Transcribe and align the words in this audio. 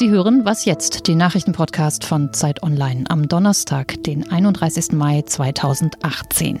Sie 0.00 0.08
hören 0.08 0.46
Was 0.46 0.64
jetzt, 0.64 1.08
den 1.08 1.18
Nachrichtenpodcast 1.18 2.06
von 2.06 2.32
Zeit 2.32 2.62
Online 2.62 3.04
am 3.10 3.28
Donnerstag, 3.28 4.02
den 4.02 4.32
31. 4.32 4.92
Mai 4.92 5.20
2018. 5.20 6.58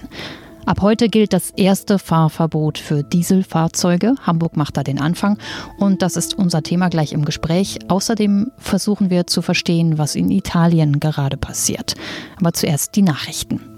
Ab 0.66 0.82
heute 0.82 1.08
gilt 1.08 1.32
das 1.32 1.48
erste 1.56 1.98
Fahrverbot 1.98 2.76
für 2.76 3.02
Dieselfahrzeuge. 3.02 4.14
Hamburg 4.20 4.58
macht 4.58 4.76
da 4.76 4.82
den 4.82 5.00
Anfang 5.00 5.38
und 5.78 6.02
das 6.02 6.18
ist 6.18 6.34
unser 6.34 6.62
Thema 6.62 6.90
gleich 6.90 7.12
im 7.12 7.24
Gespräch. 7.24 7.78
Außerdem 7.88 8.52
versuchen 8.58 9.08
wir 9.08 9.26
zu 9.26 9.40
verstehen, 9.40 9.96
was 9.96 10.16
in 10.16 10.30
Italien 10.30 11.00
gerade 11.00 11.38
passiert. 11.38 11.94
Aber 12.38 12.52
zuerst 12.52 12.94
die 12.94 13.02
Nachrichten. 13.02 13.69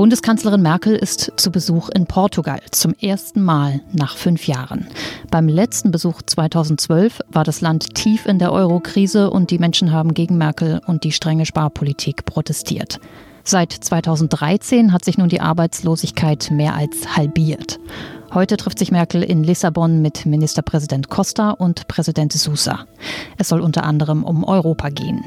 Bundeskanzlerin 0.00 0.62
Merkel 0.62 0.96
ist 0.96 1.30
zu 1.36 1.50
Besuch 1.50 1.90
in 1.90 2.06
Portugal 2.06 2.62
zum 2.70 2.94
ersten 2.94 3.42
Mal 3.42 3.82
nach 3.92 4.16
fünf 4.16 4.46
Jahren. 4.46 4.86
Beim 5.30 5.46
letzten 5.46 5.90
Besuch 5.90 6.22
2012 6.22 7.20
war 7.30 7.44
das 7.44 7.60
Land 7.60 7.96
tief 7.96 8.24
in 8.24 8.38
der 8.38 8.50
Euro-Krise 8.50 9.28
und 9.28 9.50
die 9.50 9.58
Menschen 9.58 9.92
haben 9.92 10.14
gegen 10.14 10.38
Merkel 10.38 10.80
und 10.86 11.04
die 11.04 11.12
strenge 11.12 11.44
Sparpolitik 11.44 12.24
protestiert. 12.24 12.98
Seit 13.44 13.72
2013 13.72 14.94
hat 14.94 15.04
sich 15.04 15.18
nun 15.18 15.28
die 15.28 15.42
Arbeitslosigkeit 15.42 16.50
mehr 16.50 16.74
als 16.76 17.14
halbiert. 17.14 17.78
Heute 18.32 18.56
trifft 18.56 18.78
sich 18.78 18.90
Merkel 18.90 19.22
in 19.22 19.44
Lissabon 19.44 20.00
mit 20.00 20.24
Ministerpräsident 20.24 21.10
Costa 21.10 21.50
und 21.50 21.88
Präsident 21.88 22.32
Sousa. 22.32 22.86
Es 23.36 23.50
soll 23.50 23.60
unter 23.60 23.84
anderem 23.84 24.24
um 24.24 24.44
Europa 24.44 24.88
gehen. 24.88 25.22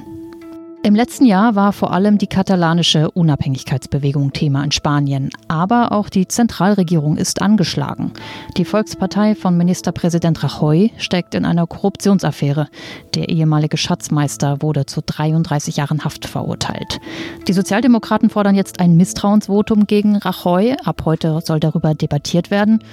Im 0.86 0.96
letzten 0.96 1.26
Jahr 1.26 1.56
war 1.56 1.72
vor 1.72 1.94
allem 1.94 2.18
die 2.18 2.28
katalanische 2.28 3.10
Unabhängigkeitsbewegung 3.10 4.34
Thema 4.34 4.66
in 4.66 4.74
Spanien. 4.74 5.30
Aber 5.48 5.94
auch 5.94 6.10
die 6.10 6.28
Zentralregierung 6.28 7.16
ist 7.16 7.42
angeschlagen. 7.42 8.12
Die 8.58 8.66
Volkspartei 8.66 9.34
von 9.34 9.56
Ministerpräsident 9.56 10.44
Rajoy 10.44 10.92
steckt 10.98 11.36
in 11.36 11.46
einer 11.46 11.68
Korruptionsaffäre. 11.68 12.68
Der 13.16 13.30
ehemalige 13.30 13.78
Schatzmeister 13.78 14.62
wurde 14.62 14.86
zu 14.86 15.00
33 15.06 15.78
Jahren 15.78 16.04
Haft 16.04 16.26
verurteilt. 16.26 17.00
Die 17.48 17.54
Sozialdemokraten 17.54 18.30
fordern 18.30 18.56
jetzt 18.56 18.82
ein 18.82 18.98
Misstrauensvotum 18.98 19.88
gegen 19.88 20.18
Rajoy. 20.18 20.76
Ab 20.84 21.04
heute 21.06 21.40
soll 21.46 21.62
darüber 21.62 21.96
debattiert 21.96 22.52
werden. 22.52 22.84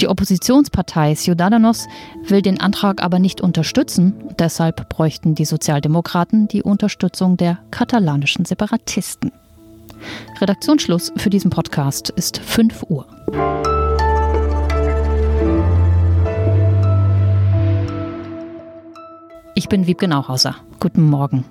Die 0.00 0.08
Oppositionspartei 0.08 1.14
Ciudadanos 1.14 1.86
will 2.26 2.42
den 2.42 2.60
Antrag 2.60 3.02
aber 3.02 3.18
nicht 3.18 3.40
unterstützen. 3.40 4.14
Deshalb 4.38 4.88
bräuchten 4.88 5.34
die 5.34 5.44
Sozialdemokraten 5.44 6.48
die 6.48 6.62
Unterstützung 6.62 7.36
der 7.36 7.58
katalanischen 7.70 8.44
Separatisten. 8.44 9.32
Redaktionsschluss 10.40 11.12
für 11.16 11.30
diesen 11.30 11.50
Podcast 11.50 12.10
ist 12.10 12.38
5 12.38 12.84
Uhr. 12.88 13.06
Ich 19.54 19.68
bin 19.68 19.86
Wiebke 19.86 20.08
Nauhauser. 20.08 20.56
Guten 20.80 21.02
Morgen. 21.02 21.44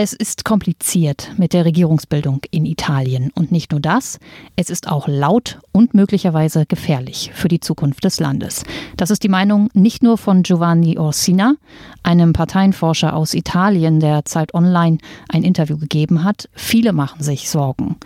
Es 0.00 0.12
ist 0.12 0.44
kompliziert 0.44 1.32
mit 1.38 1.52
der 1.52 1.64
Regierungsbildung 1.64 2.42
in 2.52 2.66
Italien. 2.66 3.32
Und 3.34 3.50
nicht 3.50 3.72
nur 3.72 3.80
das, 3.80 4.20
es 4.54 4.70
ist 4.70 4.86
auch 4.86 5.08
laut 5.08 5.58
und 5.72 5.92
möglicherweise 5.92 6.66
gefährlich 6.66 7.32
für 7.34 7.48
die 7.48 7.58
Zukunft 7.58 8.04
des 8.04 8.20
Landes. 8.20 8.62
Das 8.96 9.10
ist 9.10 9.24
die 9.24 9.28
Meinung 9.28 9.70
nicht 9.74 10.04
nur 10.04 10.16
von 10.16 10.44
Giovanni 10.44 10.98
Orsina, 10.98 11.56
einem 12.04 12.32
Parteienforscher 12.32 13.12
aus 13.12 13.34
Italien, 13.34 13.98
der 13.98 14.24
Zeit 14.24 14.54
Online 14.54 14.98
ein 15.30 15.42
Interview 15.42 15.76
gegeben 15.76 16.22
hat. 16.22 16.48
Viele 16.52 16.92
machen 16.92 17.24
sich 17.24 17.50
Sorgen. 17.50 17.96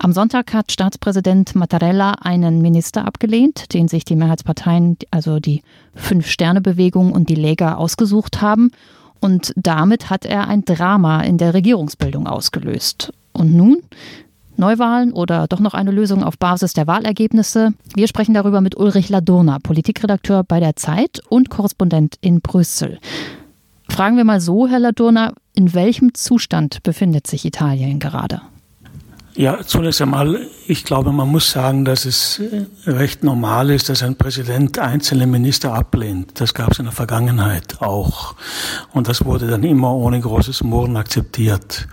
Am 0.00 0.12
Sonntag 0.12 0.52
hat 0.52 0.70
Staatspräsident 0.70 1.54
Mattarella 1.54 2.12
einen 2.20 2.60
Minister 2.60 3.06
abgelehnt, 3.06 3.72
den 3.72 3.88
sich 3.88 4.04
die 4.04 4.16
Mehrheitsparteien, 4.16 4.98
also 5.10 5.40
die 5.40 5.62
Fünf-Sterne-Bewegung 5.94 7.10
und 7.10 7.30
die 7.30 7.34
Lega 7.34 7.76
ausgesucht 7.76 8.42
haben. 8.42 8.70
Und 9.20 9.52
damit 9.56 10.10
hat 10.10 10.24
er 10.24 10.48
ein 10.48 10.64
Drama 10.64 11.22
in 11.22 11.38
der 11.38 11.54
Regierungsbildung 11.54 12.26
ausgelöst. 12.26 13.12
Und 13.32 13.54
nun? 13.54 13.78
Neuwahlen 14.56 15.12
oder 15.12 15.46
doch 15.46 15.60
noch 15.60 15.74
eine 15.74 15.92
Lösung 15.92 16.24
auf 16.24 16.36
Basis 16.36 16.72
der 16.72 16.88
Wahlergebnisse? 16.88 17.72
Wir 17.94 18.08
sprechen 18.08 18.34
darüber 18.34 18.60
mit 18.60 18.76
Ulrich 18.76 19.08
Ladurna, 19.08 19.58
Politikredakteur 19.60 20.42
bei 20.42 20.58
der 20.58 20.74
Zeit 20.74 21.20
und 21.28 21.48
Korrespondent 21.48 22.16
in 22.20 22.40
Brüssel. 22.40 22.98
Fragen 23.88 24.16
wir 24.16 24.24
mal 24.24 24.40
so, 24.40 24.66
Herr 24.66 24.80
Ladurna, 24.80 25.32
in 25.54 25.74
welchem 25.74 26.12
Zustand 26.14 26.82
befindet 26.82 27.26
sich 27.26 27.44
Italien 27.44 28.00
gerade? 28.00 28.42
Ja, 29.38 29.60
zunächst 29.64 30.02
einmal, 30.02 30.48
ich 30.66 30.82
glaube, 30.82 31.12
man 31.12 31.28
muss 31.28 31.52
sagen, 31.52 31.84
dass 31.84 32.06
es 32.06 32.40
äh, 32.40 32.66
recht 32.90 33.22
normal 33.22 33.70
ist, 33.70 33.88
dass 33.88 34.02
ein 34.02 34.16
Präsident 34.16 34.80
einzelne 34.80 35.28
Minister 35.28 35.74
ablehnt. 35.74 36.40
Das 36.40 36.54
gab 36.54 36.72
es 36.72 36.80
in 36.80 36.86
der 36.86 36.92
Vergangenheit 36.92 37.80
auch. 37.80 38.34
Und 38.92 39.06
das 39.06 39.24
wurde 39.24 39.46
dann 39.46 39.62
immer 39.62 39.94
ohne 39.94 40.20
großes 40.20 40.64
Murren 40.64 40.96
akzeptiert. 40.96 41.86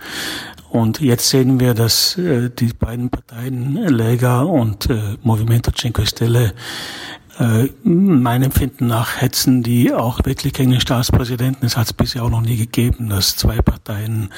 Und 0.70 1.00
jetzt 1.00 1.28
sehen 1.28 1.60
wir, 1.60 1.74
dass 1.74 2.18
äh, 2.18 2.50
die 2.50 2.72
beiden 2.72 3.10
Parteien 3.10 3.76
Lega 3.76 4.42
und 4.42 4.90
äh, 4.90 5.16
Movimento 5.22 5.70
Cinque 5.70 6.04
Stelle 6.04 6.52
äh, 7.38 7.68
meinem 7.82 8.44
Empfinden 8.44 8.86
nach 8.86 9.20
hetzen 9.20 9.62
die 9.62 9.92
auch 9.92 10.20
wirklich 10.24 10.54
gegen 10.54 10.70
den 10.70 10.80
Staatspräsidenten. 10.80 11.66
Es 11.66 11.76
hat 11.76 11.86
es 11.86 11.92
bisher 11.92 12.24
auch 12.24 12.30
noch 12.30 12.40
nie 12.40 12.56
gegeben, 12.56 13.10
dass 13.10 13.36
zwei 13.36 13.60
Parteien 13.60 14.30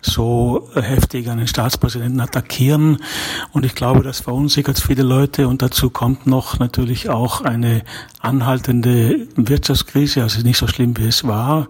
so 0.00 0.68
heftig 0.74 1.28
einen 1.28 1.46
Staatspräsidenten 1.46 2.20
attackieren. 2.20 2.98
Und 3.52 3.64
ich 3.64 3.74
glaube, 3.74 4.02
das 4.02 4.20
verunsichert 4.20 4.80
viele 4.80 5.04
Leute. 5.04 5.46
Und 5.46 5.62
dazu 5.62 5.90
kommt 5.90 6.26
noch 6.26 6.58
natürlich 6.58 7.08
auch 7.08 7.42
eine 7.42 7.82
anhaltende 8.20 9.28
Wirtschaftskrise. 9.36 10.22
Also 10.22 10.42
nicht 10.42 10.58
so 10.58 10.66
schlimm, 10.66 10.96
wie 10.96 11.06
es 11.06 11.24
war. 11.24 11.68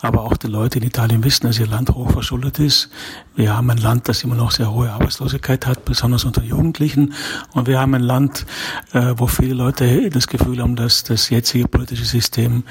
Aber 0.00 0.22
auch 0.22 0.36
die 0.36 0.46
Leute 0.46 0.78
in 0.78 0.84
Italien 0.84 1.24
wissen, 1.24 1.46
dass 1.46 1.58
ihr 1.58 1.66
Land 1.66 1.90
hoch 1.90 2.10
verschuldet 2.10 2.58
ist. 2.58 2.88
Wir 3.34 3.56
haben 3.56 3.70
ein 3.70 3.78
Land, 3.78 4.08
das 4.08 4.22
immer 4.22 4.34
noch 4.34 4.50
sehr 4.50 4.70
hohe 4.72 4.90
Arbeitslosigkeit 4.90 5.66
hat, 5.66 5.84
besonders 5.84 6.24
unter 6.24 6.42
Jugendlichen. 6.42 7.14
Und 7.52 7.66
wir 7.66 7.80
haben 7.80 7.94
ein 7.94 8.02
Land, 8.02 8.46
äh, 8.92 9.14
wo 9.16 9.26
viele 9.26 9.54
Leute 9.54 9.84
das 10.20 10.28
Gefühl 10.28 10.60
haben, 10.60 10.76
dass 10.76 11.02
das 11.02 11.30
jetzige 11.30 11.66
politische 11.66 12.04
System 12.04 12.64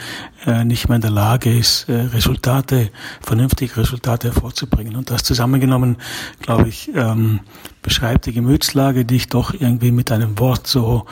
äh, 0.46 0.64
nicht 0.64 0.88
mehr 0.88 0.98
in 0.98 1.02
der 1.02 1.10
Lage 1.10 1.58
ist, 1.58 1.90
äh, 1.90 1.94
Resultate, 1.94 2.92
vernünftige 3.22 3.78
Resultate 3.78 4.28
hervorzubringen. 4.28 4.96
Und 4.96 5.10
das 5.10 5.24
zusammengenommen, 5.24 5.98
glaube 6.42 6.70
ich, 6.70 6.92
ähm, 6.94 7.40
beschreibt 7.82 8.28
die 8.28 8.34
Gemütslage, 8.34 9.04
die 9.04 9.16
ich 9.16 9.30
doch 9.30 9.54
irgendwie 9.54 9.92
mit 9.92 10.12
einem 10.12 10.38
Wort 10.38 10.68
so 10.68 11.06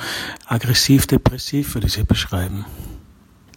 aggressiv-depressiv 0.45 1.73
würde 1.73 1.89
sie 1.89 2.03
beschreiben. 2.03 2.65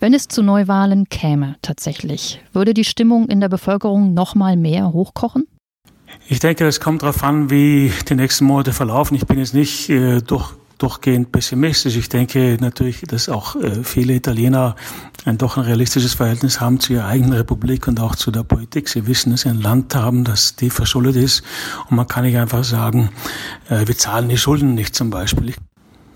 Wenn 0.01 0.15
es 0.15 0.29
zu 0.29 0.43
Neuwahlen 0.43 1.11
käme, 1.11 1.57
tatsächlich, 1.61 2.41
würde 2.55 2.73
die 2.73 2.85
Stimmung 2.85 3.29
in 3.29 3.41
der 3.41 3.51
Bevölkerung 3.51 4.15
noch 4.15 4.35
mal 4.35 4.57
mehr 4.57 4.95
hochkochen? 4.95 5.47
Ich 6.29 6.41
denke, 6.41 6.67
es 6.67 6.81
kommt 6.81 7.03
darauf 7.03 7.23
an, 7.23 7.51
wie 7.51 7.93
die 8.09 8.15
nächsten 8.15 8.47
Monate 8.47 8.73
verlaufen. 8.73 9.17
Ich 9.17 9.27
bin 9.27 9.39
jetzt 9.39 9.53
nicht 9.53 9.91
äh, 9.91 10.21
durch 10.23 10.55
durchgehend 10.83 11.33
pessimistisch. 11.33 11.97
Ich 11.97 12.09
denke 12.09 12.57
natürlich, 12.61 13.03
dass 13.03 13.29
auch 13.29 13.57
äh, 13.57 13.85
viele 13.85 14.15
Italiener 14.15 14.77
ein 15.25 15.39
doch 15.39 15.57
ein 15.57 15.65
realistisches 15.65 16.15
Verhältnis 16.15 16.61
haben 16.61 16.81
zu 16.81 16.95
ihrer 16.95 17.07
eigenen 17.07 17.35
Republik 17.35 17.87
und 17.89 18.01
auch 18.01 18.17
zu 18.17 18.31
der 18.31 18.43
Politik. 18.43 18.89
Sie 18.89 19.07
wissen, 19.07 19.31
dass 19.31 19.43
sie 19.43 19.51
ein 19.51 19.61
Land 19.61 19.95
haben, 19.95 20.25
das 20.25 20.57
tief 20.57 20.75
verschuldet 20.75 21.17
ist. 21.17 21.43
Und 21.89 21.97
man 21.97 22.07
kann 22.07 22.25
nicht 22.25 22.37
einfach 22.37 22.65
sagen, 22.65 23.11
äh, 23.69 23.87
wir 23.87 23.97
zahlen 23.97 24.29
die 24.29 24.39
Schulden 24.39 24.75
nicht 24.75 24.95
zum 24.95 25.11
Beispiel. 25.11 25.55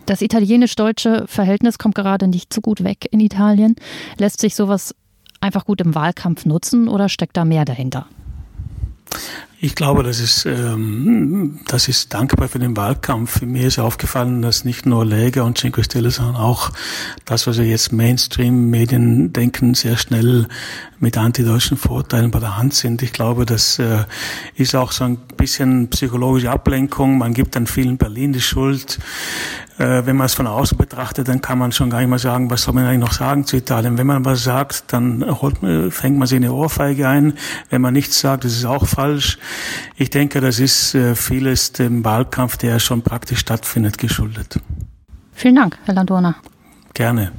Das 0.06 0.20
italienisch-deutsche 0.20 1.24
Verhältnis 1.26 1.78
kommt 1.78 1.94
gerade 1.94 2.28
nicht 2.28 2.52
so 2.52 2.60
gut 2.60 2.84
weg 2.84 3.06
in 3.10 3.20
Italien. 3.20 3.76
Lässt 4.18 4.40
sich 4.40 4.54
sowas 4.54 4.94
einfach 5.40 5.64
gut 5.64 5.80
im 5.80 5.94
Wahlkampf 5.94 6.44
nutzen 6.44 6.88
oder 6.88 7.08
steckt 7.08 7.36
da 7.36 7.44
mehr 7.44 7.64
dahinter? 7.64 8.06
Ich 9.64 9.74
glaube, 9.74 10.02
das 10.02 10.20
ist, 10.20 10.44
ähm, 10.44 11.58
das 11.66 11.88
ist 11.88 12.12
dankbar 12.12 12.48
für 12.48 12.58
den 12.58 12.76
Wahlkampf. 12.76 13.40
Mir 13.40 13.66
ist 13.66 13.78
aufgefallen, 13.78 14.42
dass 14.42 14.66
nicht 14.66 14.84
nur 14.84 15.06
Lega 15.06 15.40
und 15.40 15.56
Cinque 15.56 15.82
Stelle, 15.82 16.10
sondern 16.10 16.36
auch 16.36 16.70
das, 17.24 17.46
was 17.46 17.56
wir 17.56 17.64
jetzt 17.64 17.90
Mainstream-Medien 17.90 19.32
denken, 19.32 19.72
sehr 19.72 19.96
schnell 19.96 20.48
mit 20.98 21.16
antideutschen 21.16 21.78
Vorteilen 21.78 22.30
bei 22.30 22.40
der 22.40 22.58
Hand 22.58 22.74
sind. 22.74 23.00
Ich 23.02 23.14
glaube, 23.14 23.46
das 23.46 23.78
äh, 23.78 24.04
ist 24.54 24.74
auch 24.74 24.92
so 24.92 25.04
ein 25.04 25.16
bisschen 25.38 25.88
psychologische 25.88 26.50
Ablenkung. 26.50 27.16
Man 27.16 27.32
gibt 27.32 27.56
dann 27.56 27.66
vielen 27.66 27.96
Berlin 27.96 28.34
die 28.34 28.42
Schuld. 28.42 28.98
Äh, 29.76 30.06
wenn 30.06 30.16
man 30.16 30.26
es 30.26 30.34
von 30.34 30.46
außen 30.46 30.78
betrachtet, 30.78 31.26
dann 31.26 31.40
kann 31.40 31.58
man 31.58 31.72
schon 31.72 31.90
gar 31.90 31.98
nicht 31.98 32.08
mehr 32.08 32.18
sagen, 32.18 32.48
was 32.50 32.62
soll 32.62 32.74
man 32.74 32.84
eigentlich 32.84 33.00
noch 33.00 33.12
sagen 33.12 33.44
zu 33.44 33.56
Italien. 33.56 33.98
Wenn 33.98 34.06
man 34.06 34.24
was 34.24 34.44
sagt, 34.44 34.92
dann 34.92 35.24
holt, 35.40 35.56
fängt 35.92 36.16
man 36.16 36.28
sich 36.28 36.36
eine 36.36 36.52
Ohrfeige 36.52 37.08
ein. 37.08 37.34
Wenn 37.70 37.80
man 37.80 37.92
nichts 37.92 38.20
sagt, 38.20 38.44
das 38.44 38.52
ist 38.52 38.64
auch 38.64 38.86
falsch. 38.86 39.38
Ich 39.96 40.10
denke, 40.10 40.40
das 40.40 40.60
ist 40.60 40.94
äh, 40.94 41.16
vieles 41.16 41.72
dem 41.72 42.04
Wahlkampf, 42.04 42.56
der 42.56 42.78
schon 42.78 43.02
praktisch 43.02 43.40
stattfindet, 43.40 43.98
geschuldet. 43.98 44.60
Vielen 45.32 45.56
Dank, 45.56 45.76
Herr 45.84 45.94
Landona. 45.94 46.36
Gerne. 46.92 47.32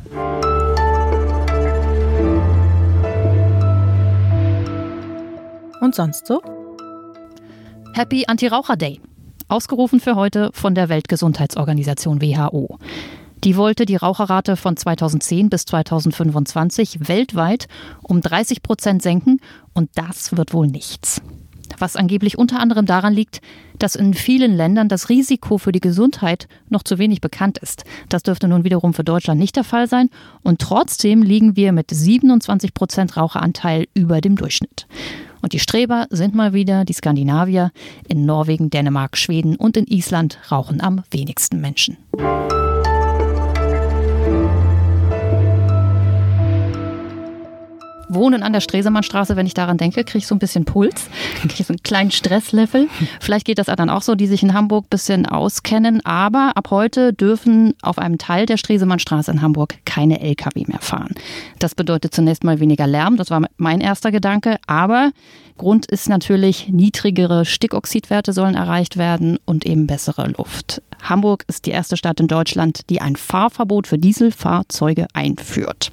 Und 5.80 5.96
sonst 5.96 6.28
so? 6.28 6.42
Happy 7.94 8.26
Anti-Raucher 8.28 8.76
Day 8.76 9.00
ausgerufen 9.48 10.00
für 10.00 10.16
heute 10.16 10.50
von 10.54 10.76
der 10.76 10.90
Weltgesundheitsorganisation 10.90 12.22
WHO. 12.22 12.78
Die 13.44 13.58
wollte 13.58 13.86
die 13.86 13.96
Raucherrate 13.96 14.56
von 14.56 14.76
2010 14.76 15.50
bis 15.50 15.66
2025 15.66 17.08
weltweit 17.08 17.68
um 18.02 18.22
30 18.22 18.64
Prozent 18.64 19.02
senken 19.02 19.40
und 19.74 19.90
das 19.96 20.36
wird 20.36 20.54
wohl 20.54 20.68
nichts. 20.68 21.22
Was 21.78 21.96
angeblich 21.96 22.38
unter 22.38 22.60
anderem 22.60 22.86
daran 22.86 23.14
liegt, 23.14 23.42
dass 23.80 23.96
in 23.96 24.14
vielen 24.14 24.56
Ländern 24.56 24.88
das 24.88 25.10
Risiko 25.10 25.58
für 25.58 25.72
die 25.72 25.82
Gesundheit 25.82 26.48
noch 26.70 26.84
zu 26.84 26.98
wenig 26.98 27.22
bekannt 27.22 27.58
ist. 27.58 27.84
Das 28.10 28.24
dürfte 28.24 28.48
nun 28.48 28.64
wiederum 28.64 28.94
für 28.94 29.04
Deutschland 29.04 29.40
nicht 29.40 29.56
der 29.56 29.64
Fall 29.64 29.88
sein. 29.88 30.10
Und 30.44 30.60
trotzdem 30.60 31.22
liegen 31.22 31.56
wir 31.56 31.72
mit 31.72 31.92
27 31.92 32.74
Prozent 32.74 33.18
Raucheranteil 33.18 33.88
über 33.94 34.22
dem 34.22 34.38
Durchschnitt. 34.38 34.88
Und 35.46 35.54
die 35.54 35.60
Streber 35.60 36.08
sind 36.10 36.34
mal 36.34 36.54
wieder 36.54 36.86
die 36.86 36.94
Skandinavier. 36.94 37.72
In 38.08 38.26
Norwegen, 38.26 38.72
Dänemark, 38.72 39.16
Schweden 39.16 39.58
und 39.58 39.78
in 39.78 39.86
Island 39.86 40.40
rauchen 40.52 40.82
am 40.82 41.04
wenigsten 41.12 41.62
Menschen. 41.62 41.98
Wohnen 48.16 48.42
an 48.42 48.52
der 48.52 48.62
Stresemannstraße, 48.62 49.36
wenn 49.36 49.46
ich 49.46 49.54
daran 49.54 49.78
denke, 49.78 50.04
kriege 50.04 50.18
ich 50.18 50.28
so 50.28 50.34
ein 50.34 50.40
bisschen 50.40 50.66
Puls, 50.66 51.08
kriege 51.42 51.54
ich 51.60 51.68
so 51.68 51.74
einen 51.74 51.84
kleinen 51.84 52.10
Stresslevel. 52.10 52.88
Vielleicht 53.20 53.46
geht 53.46 53.60
das 53.60 53.68
dann 53.68 53.90
auch 53.92 54.02
so, 54.02 54.16
die 54.16 54.26
sich 54.26 54.42
in 54.42 54.54
Hamburg 54.54 54.86
ein 54.86 54.90
bisschen 54.90 55.26
auskennen. 55.28 56.04
Aber 56.04 56.54
ab 56.56 56.72
heute 56.72 57.14
dürfen 57.14 57.76
auf 57.84 58.00
einem 58.00 58.18
Teil 58.18 58.48
der 58.48 58.58
Stresemannstraße 58.58 59.30
in 59.32 59.42
Hamburg 59.44 59.76
keine 59.86 60.20
Lkw 60.22 60.64
mehr 60.66 60.80
fahren. 60.80 61.14
Das 61.60 61.76
bedeutet 61.76 62.16
zunächst 62.16 62.44
mal 62.44 62.60
weniger 62.60 62.88
Lärm, 62.88 63.18
das 63.18 63.30
war 63.30 63.44
mein 63.58 63.82
erster 63.82 64.12
Gedanke. 64.12 64.58
Aber 64.66 65.12
Grund 65.58 65.86
ist 65.86 66.10
natürlich, 66.10 66.68
niedrigere 66.68 67.46
Stickoxidwerte 67.46 68.34
sollen 68.34 68.56
erreicht 68.56 68.98
werden 68.98 69.38
und 69.46 69.66
eben 69.66 69.88
bessere 69.88 70.28
Luft. 70.38 70.82
Hamburg 71.02 71.46
ist 71.48 71.66
die 71.66 71.72
erste 71.72 71.96
Stadt 71.96 72.20
in 72.20 72.28
Deutschland, 72.28 72.90
die 72.90 73.00
ein 73.00 73.16
Fahrverbot 73.16 73.88
für 73.88 73.98
Dieselfahrzeuge 73.98 75.08
einführt. 75.14 75.92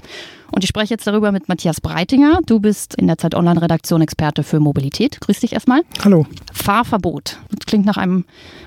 Und 0.51 0.65
ich 0.65 0.69
spreche 0.69 0.93
jetzt 0.93 1.07
darüber 1.07 1.33
mit 1.33 1.49
Matthias 1.49 1.81
Breitinger. 1.81 2.41
Du 2.45 2.61
bist 2.61 2.95
in 2.95 3.07
der 3.07 3.19
Zeit 3.19 3.35
Online-Redaktion 3.35 4.03
Experte 4.03 4.43
für 4.43 4.61
Mobilität. 4.61 5.21
Grüß 5.21 5.41
dich 5.41 5.55
erstmal. 5.55 5.83
Hallo. 6.05 6.27
Fahrverbot. 6.53 7.39
Das 7.51 7.67
klingt 7.67 7.87
nach 7.87 7.97
einem 7.97 8.25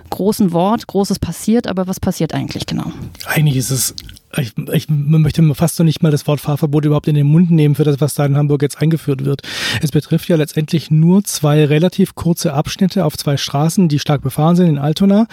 großen 0.09 0.51
Wort, 0.51 0.87
Großes 0.87 1.19
passiert, 1.19 1.67
aber 1.67 1.87
was 1.87 1.99
passiert 1.99 2.33
eigentlich 2.33 2.65
genau? 2.65 2.91
Eigentlich 3.27 3.57
ist 3.57 3.69
es 3.69 3.95
ich, 4.37 4.53
ich 4.71 4.89
möchte 4.89 5.55
fast 5.55 5.79
noch 5.79 5.85
nicht 5.85 6.03
mal 6.03 6.11
das 6.11 6.27
Wort 6.27 6.41
Fahrverbot 6.41 6.85
überhaupt 6.85 7.07
in 7.07 7.15
den 7.15 7.27
Mund 7.27 7.51
nehmen 7.51 7.75
für 7.75 7.83
das, 7.83 8.01
was 8.01 8.13
da 8.13 8.25
in 8.25 8.37
Hamburg 8.37 8.61
jetzt 8.61 8.81
eingeführt 8.81 9.25
wird. 9.25 9.41
Es 9.81 9.91
betrifft 9.91 10.27
ja 10.29 10.35
letztendlich 10.35 10.91
nur 10.91 11.23
zwei 11.23 11.65
relativ 11.65 12.15
kurze 12.15 12.53
Abschnitte 12.53 13.05
auf 13.05 13.17
zwei 13.17 13.37
Straßen, 13.37 13.87
die 13.87 13.99
stark 13.99 14.21
befahren 14.21 14.55
sind 14.55 14.67
in 14.67 14.77
Altona. 14.77 15.27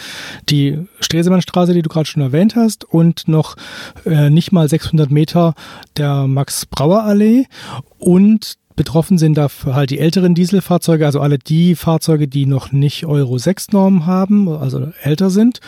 Die 0.49 0.79
Stresemannstraße, 1.01 1.75
die 1.75 1.83
du 1.83 1.89
gerade 1.89 2.07
schon 2.07 2.23
erwähnt 2.23 2.57
hast, 2.57 2.85
und 2.85 3.29
noch 3.29 3.57
äh, 4.05 4.31
nicht 4.31 4.53
mal 4.53 4.69
600 4.69 5.11
Meter 5.11 5.55
der 5.97 6.27
Max-Brauer-Allee 6.27 7.47
und 7.99 8.59
Betroffen 8.77 9.19
sind 9.19 9.37
dafür 9.37 9.75
halt 9.75 9.91
die 9.91 9.99
älteren 9.99 10.35
Dieselfahrzeuge, 10.35 11.07
also 11.07 11.21
alle 11.21 11.39
die 11.39 11.75
Fahrzeuge, 11.75 12.29
die 12.29 12.47
noch 12.47 12.73
nicht 12.73 13.07
Euro 13.07 13.39
6 13.39 13.73
Normen 13.73 14.07
haben, 14.07 14.49
also 14.49 14.93
älter 15.03 15.31
sind. 15.31 15.61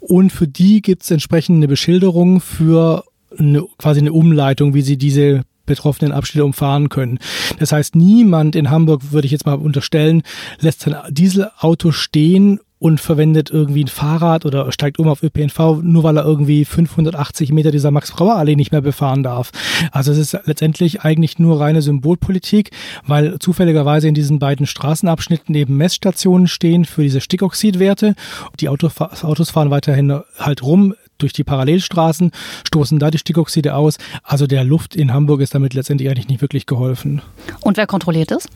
Und 0.00 0.30
für 0.30 0.48
die 0.48 0.82
gibt 0.82 1.02
es 1.02 1.10
entsprechend 1.10 1.56
eine 1.56 1.68
Beschilderung 1.68 2.40
für 2.40 3.04
eine, 3.38 3.64
quasi 3.78 4.00
eine 4.00 4.12
Umleitung, 4.12 4.74
wie 4.74 4.82
sie 4.82 4.96
diese 4.96 5.42
betroffenen 5.66 6.12
Abschnitte 6.12 6.44
umfahren 6.44 6.88
können. 6.88 7.18
Das 7.58 7.72
heißt, 7.72 7.96
niemand 7.96 8.54
in 8.54 8.70
Hamburg, 8.70 9.12
würde 9.12 9.26
ich 9.26 9.32
jetzt 9.32 9.46
mal 9.46 9.54
unterstellen, 9.54 10.22
lässt 10.60 10.80
sein 10.80 10.96
Dieselauto 11.10 11.90
stehen 11.90 12.60
und 12.84 13.00
verwendet 13.00 13.48
irgendwie 13.50 13.82
ein 13.82 13.88
Fahrrad 13.88 14.44
oder 14.44 14.70
steigt 14.70 14.98
um 14.98 15.08
auf 15.08 15.22
ÖPNV, 15.22 15.80
nur 15.82 16.02
weil 16.02 16.18
er 16.18 16.26
irgendwie 16.26 16.66
580 16.66 17.50
Meter 17.50 17.70
dieser 17.70 17.90
Max-Brauer-Allee 17.90 18.56
nicht 18.56 18.72
mehr 18.72 18.82
befahren 18.82 19.22
darf. 19.22 19.52
Also 19.90 20.12
es 20.12 20.18
ist 20.18 20.38
letztendlich 20.44 21.00
eigentlich 21.00 21.38
nur 21.38 21.62
reine 21.62 21.80
Symbolpolitik, 21.80 22.72
weil 23.06 23.38
zufälligerweise 23.38 24.08
in 24.08 24.12
diesen 24.12 24.38
beiden 24.38 24.66
Straßenabschnitten 24.66 25.54
eben 25.54 25.78
Messstationen 25.78 26.46
stehen 26.46 26.84
für 26.84 27.02
diese 27.02 27.22
Stickoxidwerte. 27.22 28.16
Die 28.60 28.68
Autos 28.68 28.92
fahren 28.92 29.70
weiterhin 29.70 30.20
halt 30.38 30.62
rum, 30.62 30.94
durch 31.18 31.32
die 31.32 31.44
Parallelstraßen, 31.44 32.30
stoßen 32.66 32.98
da 32.98 33.10
die 33.10 33.18
Stickoxide 33.18 33.74
aus. 33.74 33.98
Also 34.22 34.46
der 34.46 34.64
Luft 34.64 34.96
in 34.96 35.12
Hamburg 35.12 35.40
ist 35.40 35.54
damit 35.54 35.74
letztendlich 35.74 36.08
eigentlich 36.08 36.28
nicht 36.28 36.40
wirklich 36.40 36.66
geholfen. 36.66 37.22
Und 37.60 37.76
wer 37.76 37.86
kontrolliert 37.86 38.30
das? 38.30 38.48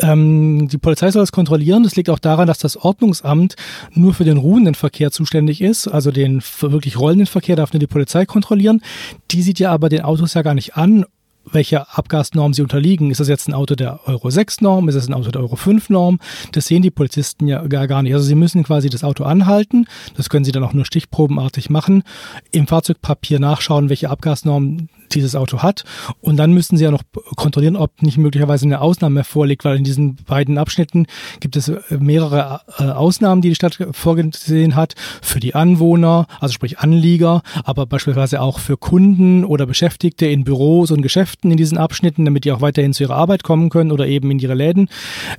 Ähm, 0.00 0.68
die 0.68 0.78
Polizei 0.78 1.10
soll 1.10 1.22
es 1.22 1.32
kontrollieren. 1.32 1.82
Das 1.82 1.96
liegt 1.96 2.10
auch 2.10 2.18
daran, 2.18 2.46
dass 2.46 2.58
das 2.58 2.76
Ordnungsamt 2.76 3.56
nur 3.92 4.14
für 4.14 4.24
den 4.24 4.36
ruhenden 4.36 4.74
Verkehr 4.74 5.10
zuständig 5.10 5.60
ist. 5.60 5.88
Also 5.88 6.10
den 6.10 6.42
wirklich 6.60 6.98
rollenden 6.98 7.26
Verkehr 7.26 7.56
darf 7.56 7.72
nur 7.72 7.80
die 7.80 7.86
Polizei 7.86 8.26
kontrollieren. 8.26 8.82
Die 9.30 9.42
sieht 9.42 9.58
ja 9.58 9.70
aber 9.70 9.88
den 9.88 10.02
Autos 10.02 10.34
ja 10.34 10.42
gar 10.42 10.54
nicht 10.54 10.76
an 10.76 11.04
welcher 11.50 11.98
Abgasnorm 11.98 12.54
sie 12.54 12.62
unterliegen. 12.62 13.10
Ist 13.10 13.20
das 13.20 13.28
jetzt 13.28 13.48
ein 13.48 13.54
Auto 13.54 13.74
der 13.74 14.00
Euro 14.06 14.30
6 14.30 14.60
Norm? 14.60 14.88
Ist 14.88 14.94
es 14.94 15.08
ein 15.08 15.14
Auto 15.14 15.30
der 15.30 15.40
Euro 15.40 15.56
5 15.56 15.90
Norm? 15.90 16.18
Das 16.52 16.66
sehen 16.66 16.82
die 16.82 16.90
Polizisten 16.90 17.46
ja 17.48 17.66
gar, 17.66 17.86
gar 17.86 18.02
nicht. 18.02 18.14
Also 18.14 18.26
sie 18.26 18.34
müssen 18.34 18.62
quasi 18.62 18.88
das 18.88 19.04
Auto 19.04 19.24
anhalten. 19.24 19.86
Das 20.16 20.28
können 20.28 20.44
sie 20.44 20.52
dann 20.52 20.64
auch 20.64 20.72
nur 20.72 20.84
stichprobenartig 20.84 21.70
machen. 21.70 22.04
Im 22.50 22.66
Fahrzeugpapier 22.66 23.40
nachschauen, 23.40 23.88
welche 23.88 24.10
Abgasnorm 24.10 24.88
dieses 25.14 25.34
Auto 25.34 25.62
hat. 25.62 25.84
Und 26.20 26.36
dann 26.38 26.52
müssen 26.52 26.76
sie 26.76 26.84
ja 26.84 26.90
noch 26.90 27.02
kontrollieren, 27.36 27.76
ob 27.76 28.02
nicht 28.02 28.16
möglicherweise 28.16 28.64
eine 28.64 28.80
Ausnahme 28.80 29.24
vorliegt, 29.24 29.64
weil 29.64 29.76
in 29.76 29.84
diesen 29.84 30.16
beiden 30.16 30.56
Abschnitten 30.56 31.06
gibt 31.40 31.56
es 31.56 31.70
mehrere 31.90 32.62
äh, 32.78 32.84
Ausnahmen, 32.84 33.42
die 33.42 33.50
die 33.50 33.54
Stadt 33.54 33.78
vorgesehen 33.90 34.74
hat 34.74 34.94
für 35.20 35.40
die 35.40 35.54
Anwohner, 35.54 36.26
also 36.40 36.52
sprich 36.52 36.78
Anlieger, 36.78 37.42
aber 37.64 37.84
beispielsweise 37.84 38.40
auch 38.40 38.58
für 38.58 38.78
Kunden 38.78 39.44
oder 39.44 39.66
Beschäftigte 39.66 40.26
in 40.26 40.44
Büros 40.44 40.90
und 40.90 41.02
Geschäften 41.02 41.31
in 41.42 41.56
diesen 41.56 41.78
Abschnitten, 41.78 42.24
damit 42.24 42.44
die 42.44 42.52
auch 42.52 42.60
weiterhin 42.60 42.92
zu 42.92 43.04
ihrer 43.04 43.16
Arbeit 43.16 43.42
kommen 43.42 43.70
können 43.70 43.92
oder 43.92 44.06
eben 44.06 44.30
in 44.30 44.38
ihre 44.38 44.54
Läden. 44.54 44.88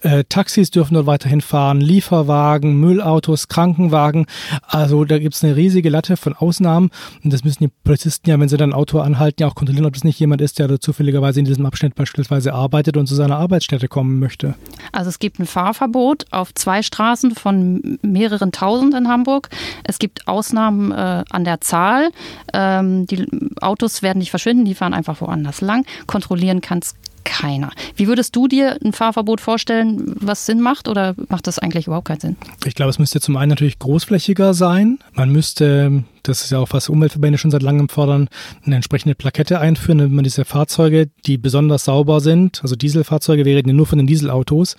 Äh, 0.02 0.24
Taxis 0.28 0.72
dürfen 0.72 0.96
dort 0.96 1.06
weiterhin 1.06 1.42
fahren, 1.42 1.82
Lieferwagen, 1.82 2.80
Müllautos, 2.80 3.48
Krankenwagen. 3.48 4.26
Also 4.68 5.06
da 5.06 5.20
gibt 5.20 5.36
es 5.36 5.44
eine 5.44 5.56
riesige 5.56 5.90
Latte 5.90 6.18
von 6.18 6.34
Ausnahmen 6.34 6.90
und 7.24 7.32
das 7.32 7.44
müssen 7.44 7.64
die 7.64 7.72
Polizisten 7.84 8.30
ja, 8.30 8.40
wenn 8.40 8.50
sie 8.50 8.58
dann 8.58 8.72
ein 8.72 8.74
Auto 8.74 9.00
anhalten, 9.00 9.42
ja 9.42 9.48
auch 9.48 9.56
kontrollieren, 9.56 9.86
ob 9.86 9.94
das 9.94 10.04
nicht 10.04 10.20
jemand 10.20 10.42
ist, 10.42 10.60
der 10.60 10.68
da 10.68 10.80
zufälligerweise 10.80 11.40
in 11.40 11.46
diesem 11.46 11.66
Abschnitt 11.66 11.96
beispielsweise 11.96 12.54
arbeitet 12.54 12.98
und 12.98 13.08
zu 13.08 13.16
seiner 13.16 13.38
Arbeitsstätte 13.38 13.88
kommen 13.88 14.20
möchte. 14.20 14.56
Also 14.92 15.10
es 15.10 15.20
gibt 15.20 15.40
ein 15.40 15.46
Fahrverbot 15.46 16.26
auf 16.32 16.54
zwei 16.54 16.82
Straßen 16.82 17.36
von 17.36 18.00
mehreren 18.02 18.52
tausend 18.52 18.94
in 18.94 19.08
Hamburg. 19.08 19.50
Es 19.84 20.00
gibt 20.00 20.28
Ausnahmen 20.28 20.92
äh, 20.92 21.24
an 21.30 21.44
der 21.44 21.62
Zahl. 21.62 22.12
Ähm, 22.54 23.06
die 23.08 23.26
Autos 23.62 24.02
werden 24.02 24.20
nicht 24.20 24.32
verschwinden, 24.32 24.66
die 24.66 24.76
fahren 24.76 24.94
einfach 24.94 25.22
woanders 25.22 25.62
lang. 25.62 25.83
Kontrollieren 26.08 26.62
kann 26.62 26.80
es 26.80 26.96
keiner. 27.24 27.72
Wie 27.96 28.08
würdest 28.08 28.36
du 28.36 28.48
dir 28.48 28.78
ein 28.84 28.94
Fahrverbot 28.94 29.42
vorstellen, 29.42 30.16
was 30.20 30.46
Sinn 30.46 30.62
macht 30.62 30.88
oder 30.88 31.16
macht 31.30 31.48
das 31.48 31.60
eigentlich 31.60 31.88
überhaupt 31.88 32.08
keinen 32.08 32.20
Sinn? 32.20 32.36
Ich 32.66 32.76
glaube, 32.76 32.90
es 32.90 33.00
müsste 33.00 33.20
zum 33.20 33.38
einen 33.38 33.50
natürlich 33.50 33.80
großflächiger 33.80 34.54
sein. 34.54 35.00
Man 35.14 35.32
müsste, 35.32 36.04
das 36.24 36.44
ist 36.44 36.52
ja 36.52 36.60
auch 36.60 36.70
was 36.72 36.90
Umweltverbände 36.90 37.38
schon 37.38 37.52
seit 37.52 37.62
langem 37.62 37.90
fordern, 37.90 38.30
eine 38.66 38.76
entsprechende 38.76 39.16
Plakette 39.16 39.60
einführen, 39.60 39.98
damit 40.00 40.14
man 40.14 40.24
diese 40.24 40.46
Fahrzeuge, 40.46 41.10
die 41.26 41.38
besonders 41.38 41.86
sauber 41.86 42.20
sind, 42.20 42.62
also 42.62 42.76
Dieselfahrzeuge, 42.76 43.46
wir 43.46 43.56
reden 43.56 43.70
ja 43.70 43.76
nur 43.76 43.88
von 43.88 43.98
den 43.98 44.08
Dieselautos. 44.08 44.76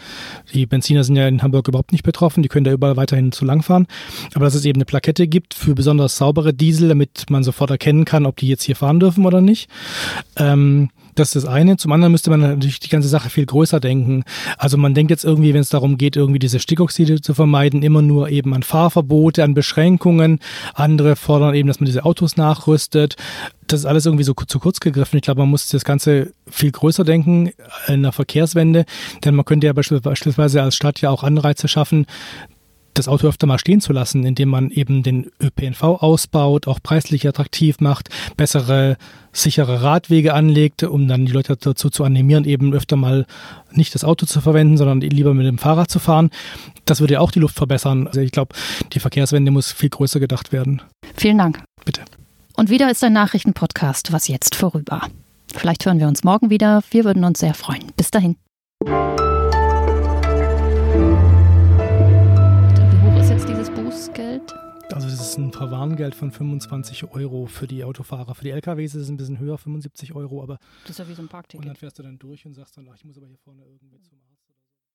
Die 0.53 0.67
Benziner 0.67 1.05
sind 1.05 1.17
ja 1.17 1.27
in 1.27 1.43
Hamburg 1.43 1.69
überhaupt 1.69 1.93
nicht 1.93 2.05
betroffen, 2.05 2.43
die 2.43 2.49
können 2.49 2.65
da 2.65 2.73
überall 2.73 2.97
weiterhin 2.97 3.33
zu 3.33 3.45
lang 3.45 3.63
fahren. 3.63 3.87
Aber 4.35 4.45
dass 4.45 4.55
es 4.55 4.65
eben 4.65 4.79
eine 4.79 4.85
Plakette 4.85 5.27
gibt 5.27 5.55
für 5.55 5.75
besonders 5.75 6.17
saubere 6.17 6.55
Diesel, 6.55 6.89
damit 6.89 7.27
man 7.31 7.45
sofort 7.45 7.71
erkennen 7.71 8.05
kann, 8.05 8.27
ob 8.27 8.37
die 8.37 8.49
jetzt 8.49 8.63
hier 8.63 8.77
fahren 8.77 9.01
dürfen 9.01 9.27
oder 9.27 9.41
nicht. 9.41 9.69
Ähm, 10.37 10.91
das 11.15 11.35
ist 11.35 11.45
das 11.45 11.53
eine. 11.53 11.77
Zum 11.77 11.93
anderen 11.93 12.13
müsste 12.13 12.31
man 12.31 12.41
natürlich 12.41 12.81
die 12.81 12.89
ganze 12.89 13.09
Sache 13.09 13.31
viel 13.31 13.47
größer 13.47 13.81
denken. 13.81 14.25
Also 14.59 14.77
man 14.77 14.95
denkt 14.95 15.11
jetzt 15.11 15.25
irgendwie, 15.25 15.55
wenn 15.55 15.61
es 15.61 15.69
darum 15.69 15.99
geht, 15.99 16.17
irgendwie 16.17 16.39
diese 16.39 16.61
Stickoxide 16.61 17.21
zu 17.21 17.35
vermeiden, 17.35 17.83
immer 17.83 18.03
nur 18.03 18.29
eben 18.29 18.55
an 18.55 18.63
Fahrverbote, 18.63 19.45
an 19.45 19.55
Beschränkungen. 19.55 20.41
Andere 20.75 21.17
fordern 21.17 21.55
eben, 21.55 21.69
dass 21.69 21.81
man 21.81 21.87
diese 21.87 22.05
Autos 22.05 22.37
nachrüstet. 22.37 23.17
Das 23.67 23.81
ist 23.81 23.87
alles 23.87 24.07
irgendwie 24.07 24.25
so 24.25 24.35
zu 24.35 24.59
kurz 24.59 24.81
gegriffen. 24.81 25.17
Ich 25.17 25.23
glaube, 25.23 25.41
man 25.41 25.49
muss 25.49 25.69
das 25.69 25.85
Ganze 25.85 26.33
viel 26.51 26.71
größer 26.71 27.05
denken 27.05 27.51
in 27.87 28.03
der 28.03 28.13
Verkehrswende, 28.13 28.85
denn 29.25 29.35
man 29.35 29.45
könnte 29.45 29.67
ja 29.67 29.73
beispielsweise 29.73 30.63
als 30.63 30.75
Stadt 30.75 31.01
ja 31.01 31.11
auch 31.11 31.23
Anreize 31.23 31.69
schaffen, 31.69 32.07
das 32.95 33.09
Auto 33.09 33.27
öfter 33.27 33.47
mal 33.47 33.59
stehen 33.59 33.81
zu 33.81 33.93
lassen, 33.93 34.25
indem 34.25 34.49
man 34.49 34.71
eben 34.71 35.03
den 35.03 35.31
ÖPNV 35.41 35.83
ausbaut, 35.83 36.67
auch 36.69 36.79
preislich 36.83 37.29
attraktiv 37.29 37.81
macht, 37.81 38.09
bessere, 38.37 38.97
sichere 39.33 39.83
Radwege 39.83 40.33
anlegt, 40.33 40.85
um 40.85 41.09
dann 41.09 41.27
die 41.27 41.33
Leute 41.33 41.57
dazu 41.57 41.91
zu 41.91 42.05
animieren, 42.05 42.45
eben 42.45 42.73
öfter 42.73 42.97
mal 42.97 43.27
nicht 43.73 43.95
das 43.95 44.05
Auto 44.05 44.27
zu 44.27 44.41
verwenden, 44.41 44.77
sondern 44.77 45.01
lieber 45.01 45.35
mit 45.35 45.47
dem 45.47 45.59
Fahrrad 45.59 45.91
zu 45.91 45.99
fahren. 45.99 46.31
Das 46.85 47.01
würde 47.01 47.15
ja 47.15 47.21
auch 47.21 47.33
die 47.33 47.41
Luft 47.41 47.57
verbessern. 47.57 48.07
Also 48.07 48.21
ich 48.21 48.31
glaube, 48.33 48.55
die 48.93 49.01
Verkehrswende 49.01 49.51
muss 49.51 49.73
viel 49.73 49.91
größer 49.91 50.21
gedacht 50.21 50.53
werden. 50.53 50.81
Vielen 51.17 51.39
Dank. 51.39 51.63
Bitte. 51.85 52.03
Und 52.57 52.71
wieder 52.71 52.91
ist 52.91 53.03
ein 53.03 53.13
Nachrichtenpodcast, 53.13 54.13
was 54.13 54.29
jetzt 54.29 54.55
vorüber. 54.55 55.03
Vielleicht 55.53 55.85
hören 55.87 55.99
wir 55.99 56.09
uns 56.09 56.25
morgen 56.25 56.51
wieder. 56.51 56.83
Wir 56.91 57.05
würden 57.05 57.25
uns 57.25 57.41
sehr 57.41 57.55
freuen. 57.55 57.93
Bis 57.97 58.11
dahin. 58.11 58.37
Ist 65.35 65.39
ein 65.39 65.53
Verwarngeld 65.53 66.15
von 66.15 66.31
25 66.31 67.11
Euro 67.11 67.47
für 67.47 67.67
die 67.67 67.83
Autofahrer. 67.83 68.37
Für 68.37 68.45
die 68.45 68.51
LKWs 68.51 68.95
ist 68.95 69.03
es 69.03 69.09
ein 69.09 69.17
bisschen 69.17 69.41
höher, 69.41 69.59
75 69.59 70.15
Euro, 70.15 70.41
aber. 70.45 70.61
Das 70.83 70.93
ist 70.93 70.99
ja 70.99 71.09
wie 71.09 71.15
so 71.15 71.23
ein 71.23 71.29
Parkticket. 71.29 71.65
Und 71.65 71.67
dann 71.67 71.77
fährst 71.77 71.99
du 71.99 72.05
dann 72.05 72.21
durch 72.21 72.47
und 72.47 72.55
sagst 72.55 72.77
dann, 72.77 72.89
ach, 72.89 72.95
ich 72.95 73.05
muss 73.05 73.17
aber 73.17 73.27
hier 73.27 73.39
vorne 73.39 73.65
irgendwie 73.65 74.01
zum 74.03 74.17
Arzt. 74.31 74.34